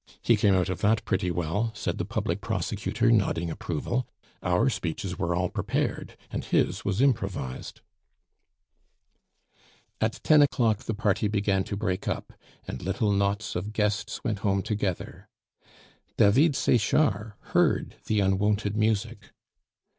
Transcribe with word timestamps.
"He 0.19 0.35
came 0.35 0.55
out 0.55 0.67
of 0.67 0.81
that 0.81 1.05
pretty 1.05 1.29
well!" 1.29 1.71
said 1.75 1.99
the 1.99 2.05
public 2.05 2.41
prosecutor, 2.41 3.11
nodding 3.11 3.51
approval; 3.51 4.07
"our 4.41 4.67
speeches 4.67 5.19
were 5.19 5.35
all 5.35 5.49
prepared, 5.51 6.17
and 6.31 6.43
his 6.43 6.83
was 6.83 7.03
improvised." 7.03 7.81
At 10.01 10.19
ten 10.23 10.41
o'clock 10.41 10.79
the 10.85 10.95
party 10.95 11.27
began 11.27 11.63
to 11.65 11.77
break 11.77 12.07
up, 12.07 12.33
and 12.67 12.81
little 12.81 13.11
knots 13.11 13.55
of 13.55 13.73
guests 13.73 14.23
went 14.23 14.39
home 14.39 14.63
together. 14.63 15.29
David 16.17 16.55
Sechard 16.55 17.33
heard 17.53 17.97
the 18.07 18.21
unwonted 18.21 18.75
music. 18.75 19.29